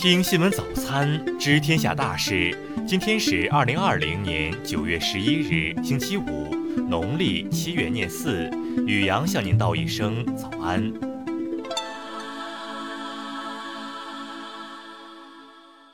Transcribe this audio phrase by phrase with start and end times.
[0.00, 2.58] 听新闻早餐，知天下大事。
[2.88, 6.54] 今天是二零二零年九月十一日，星期五，
[6.88, 8.48] 农历七月廿四。
[8.86, 10.90] 雨阳向您道一声早安。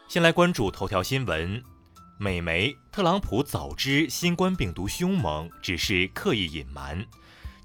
[0.07, 1.61] 先来关注头条新闻：
[2.17, 7.05] 美媒，特朗普早知新冠病毒凶猛，只是刻意隐瞒。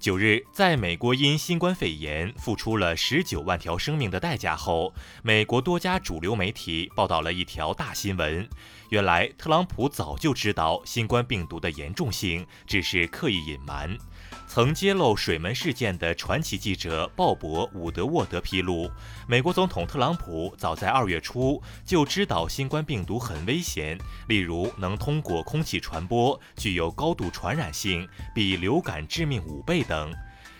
[0.02, 4.92] 九日，在美国因新冠肺炎付出了十九万条生命的代价后，
[5.22, 8.48] 美国多家主流媒体报道了一条大新闻。
[8.88, 13.96] 原来，特朗普早就知道新冠病毒的严重性，只是刻意隐瞒。
[14.46, 18.90] 曾揭露水门事件的传奇记者鲍勃·伍德沃德披露，
[19.26, 30.12] 美国总统特朗普早在二月初就知道新冠病毒很危险，例如能通过空气传播，具有高度传染性，比流感致命五倍等。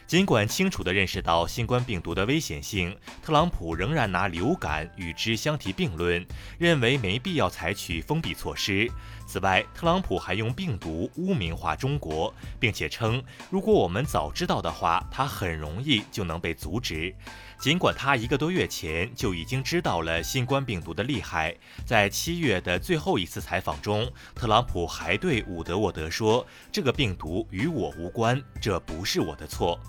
[0.04, 6.26] 尽管清楚地认识到新冠病毒的危险性，特朗普仍然拿流感与之相提并论，
[6.59, 8.90] 认为没必要采取封闭措施。
[9.33, 17.15] 此外，特朗普还用病毒污名化中国，并且称，如果我们早知道的话，他很容易就能被阻止。
[17.59, 29.80] 尽管他一个多月前就已经知道了新冠病毒的厉害，在七月的最后一次采访中，特朗普还对伍德沃德说：“这个病毒与我无关，这不是我的错。”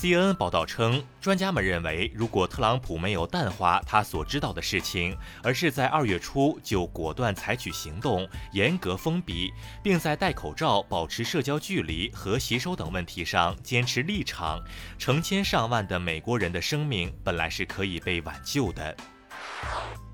[0.00, 14.62] CNN 报道称，专家们认为，如果特朗普没有淡化他所知道的事情，而是在二月初就果断采取行动，严格封闭，并在戴口罩、保持社交距离和洗手等问题上坚持立场，
[15.00, 18.96] 成千上万的美国人的生命本来是可以被挽救的。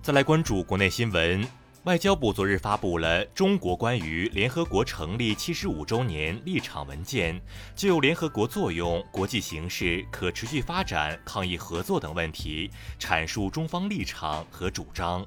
[0.00, 1.46] 再来关注国内新闻。
[1.84, 7.38] 外交部昨日发布了中国关于联合国成立七十五周年立场文件，
[7.76, 15.26] 就联合国作用、国际形势、可持续发展、抗疫合作等问题阐述中方立场和主张。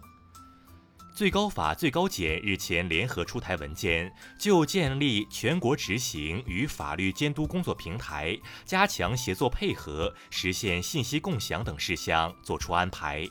[1.13, 8.35] 最高法、最高检日前联合出台文件，就建立全国执行与法律监督工作平台，
[8.65, 13.29] 加强协作配合，实现信息共享等事项作出安排。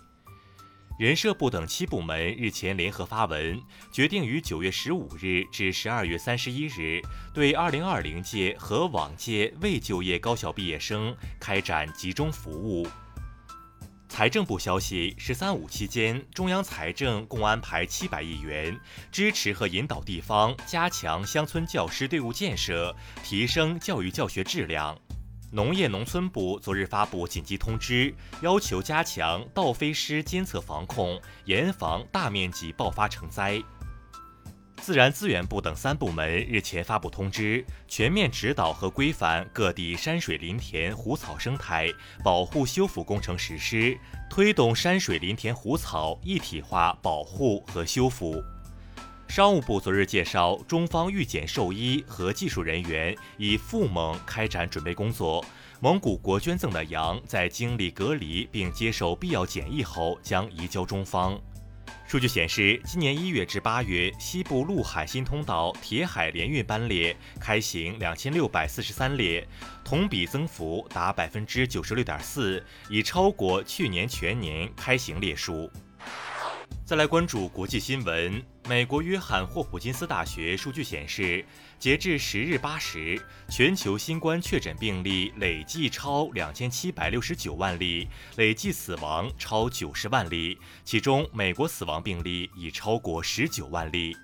[0.99, 3.61] 人社部等七部门日前联合发文，
[3.93, 7.03] 决定于九月十五日至十二月三十一日，
[7.34, 12.89] 对二零二零届和往届未就业高校毕业生开展集中服务。
[14.09, 18.81] 财政部消息，“十三五”期间，中央财政共安排七百亿元，
[19.13, 24.99] 支持和引导地方加强乡村教师队伍建设，提升教育教学质量。
[25.53, 28.12] 农业农村部昨日发布紧急通知，
[28.43, 33.62] 要求加强盗飞虱监测防控，严防大面积爆发成灾。
[34.79, 41.89] 自然资源部等三部门日前发布通知，全面指导和规范各地山水林田湖草生态
[42.23, 48.43] 保护修复工程实施，推动山水林田湖草一体化保护和修复。
[49.36, 55.44] 商务部昨日介绍，中方预检兽医和技术人员已赴蒙开展准备工作。
[55.78, 61.38] 蒙古国捐赠的羊在经历隔离并接受必要检疫后，将移交中方。
[62.06, 69.47] 数据显示，今年一月至八月，西部陆海新通道铁海联运班列开行两千六百四十三列，
[69.84, 75.70] 同比增幅达百分之九十六点四，已超过去年全年开行列数。
[76.86, 78.41] 再来关注国际新闻。
[78.69, 81.44] 美国约翰霍普金斯大学数据显示，
[81.80, 94.16] 截至十日八时，全球新冠确诊病例累计超两千七百六十九万例，累计死亡超九十万例，其中美国死亡病例已超过十九万例。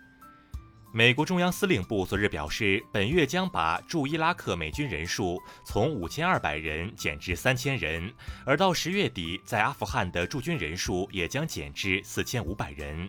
[0.94, 8.12] 美国中央司令部昨日表示，本月将把驻伊拉克美军人数从五千二百人减至三千人，
[8.44, 13.08] 而到十月底，在阿富汗的驻军人数也将减至四千五百人。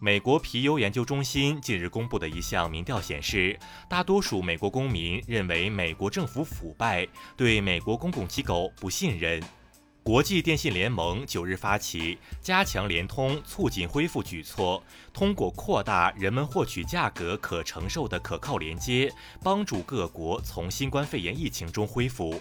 [0.00, 3.56] 美国皮尤研究中心近日公布的一项民调显示，
[3.88, 7.06] 大多数美国公民认为美国政府腐败，
[7.36, 9.40] 对美国公共机构不信任。
[10.04, 14.82] 国际电信联盟九日发起加强联通、促进恢复举措，
[15.12, 19.12] 通过扩大人们获取价格可承受的可靠连接，
[19.44, 22.40] 帮助各国从新冠肺炎疫情中恢复。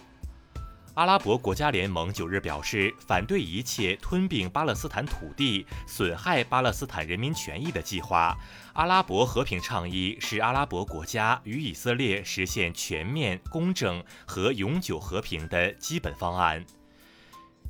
[0.96, 8.36] 阿拉伯国家联盟九日表示，反对一切吞并巴勒斯坦土地、损害巴勒斯坦人民权益的计划。
[8.74, 16.66] 阿拉伯和平倡议是阿拉伯国家与以色列实现全面、公正和永久和平的基本方案。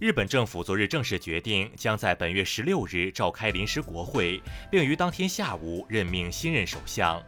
[0.01, 7.21] 日本政府昨日正式决定，将在本月十六日召开临时国会，并于当天下午任命新任首相。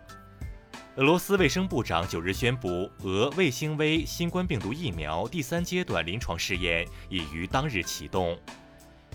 [0.95, 8.35] 俄罗斯卫生部长九日宣布，俄卫星微新冠病毒疫苗第三阶段临床试验已于当日启动。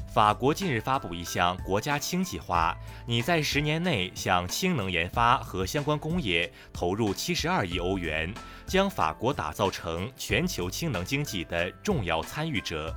[0.07, 2.77] 法国近日发布一项国家氢计划，
[3.09, 8.33] 拟在十年内向氢能研发和相关工业投入七十二亿欧元，
[8.69, 12.97] 将法国打造成全球氢能经济的重要参与者。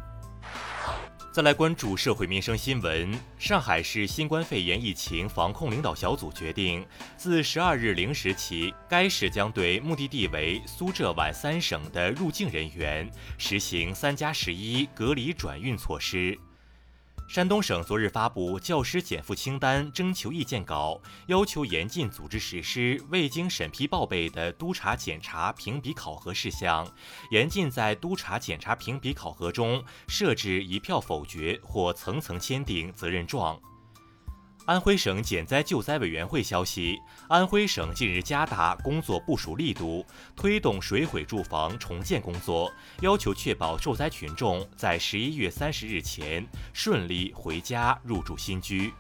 [1.34, 3.18] 再来关注社会民生新闻。
[3.40, 6.86] 上海市新冠肺炎疫情防控领导小组决定，
[7.16, 16.38] 自十二日零时起，该市将对目的地为苏浙皖三省的入境人员实行“三加十一”隔离转运措施。
[17.32, 26.86] 山东省昨日发布教师减负清单征求意见稿，要求严禁组织实施未经审批报备的督查检查评比考核事项，
[27.30, 33.58] 严禁在督查检查评比考核中设置一票否决或层层签订责任状。
[34.66, 40.06] 安徽省减灾救灾委员会消息，安徽省近日加大工作部署力度，
[40.36, 42.72] 推动水毁住房重建工作，
[43.02, 48.94] 要求确保受灾群众在十一月三十日前顺利回家入住新居。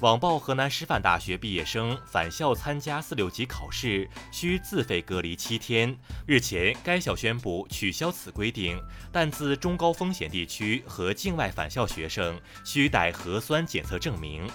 [0.00, 5.96] 网曝河南师范大学毕业生返校参加四六级考试需自费隔离七天，
[6.26, 8.82] 日前该校宣布取消此规定，
[9.12, 14.50] 但自中高风险地区和境外返校学生需带核酸检测证明。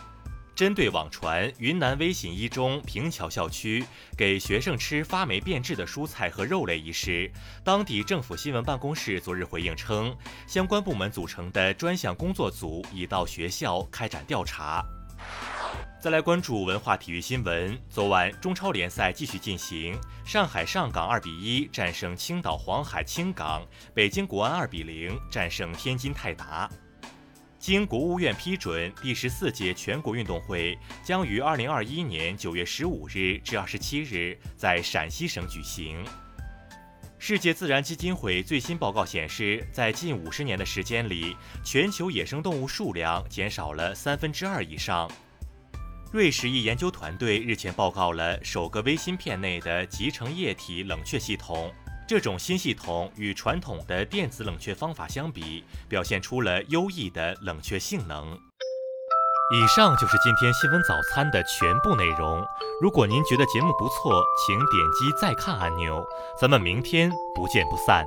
[0.57, 3.85] 针对网传云南威信一中平桥校区
[4.17, 7.31] 给学生吃发霉变质的蔬菜和肉类一事，
[7.63, 10.17] 当地政府新闻办公室昨日回应称，
[10.47, 14.83] 相关部门组成的专项工作组已到学校开展调查。
[16.01, 19.95] 再来关注文化体育新闻，昨晚中超联赛继续进行，
[20.25, 23.61] 上海上港二比一战胜青岛黄海青港，
[23.93, 26.67] 北京国安二比零战胜天津泰达。
[27.59, 36.05] 经国务院批准，第十四届全国运动会将于二零二一年九月十五日至二十七日在陕西省举行。
[37.17, 45.09] 世界自然基金会最新报告显示，在近五十年的时间里，全球野生动物数量减少了三分之二以上。
[46.13, 51.73] 瑞士一研究团队日前报告了首个微芯片内的集成液体冷却系统。
[52.07, 58.39] 这种新系统与传统的电子冷却方法相比，表现出了优异的冷却性能。
[59.53, 62.45] 以上就是今天新闻早餐的全部内容。
[62.81, 66.05] 如果您觉得节目不错，请点击再看按钮。
[66.39, 68.05] 咱们明天不见不散。